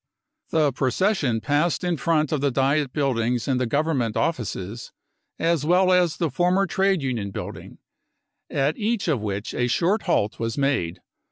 The 0.49 0.71
procession 0.73 1.41
passed 1.41 1.83
in 1.83 1.95
front 1.95 2.31
of 2.31 2.41
the 2.41 2.49
Diet 2.49 2.91
buildings 2.91 3.47
and 3.47 3.61
the 3.61 3.67
Government 3.67 4.17
offices, 4.17 4.91
as 5.37 5.63
well 5.63 5.91
as 5.91 6.17
the 6.17 6.31
former 6.31 6.65
trade 6.65 7.03
union 7.03 7.29
building, 7.29 7.77
at 8.49 8.79
each 8.79 9.07
of 9.07 9.21
which 9.21 9.53
a 9.53 9.67
short 9.67 10.01
halt 10.09 10.39
was 10.39 10.57
made. 10.57 11.01